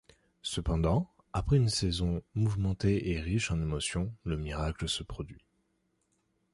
[0.41, 5.45] Cependant, après une saison mouvementée et riche en émotions, le miracle se produit.